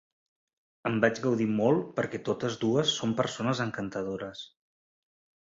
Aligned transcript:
En 0.89 0.95
vaig 1.03 1.19
gaudir 1.25 1.47
molt 1.59 1.91
perquè 1.99 2.21
totes 2.31 2.57
dues 2.65 2.95
són 3.01 3.15
persones 3.21 3.63
encantadores. 3.69 4.43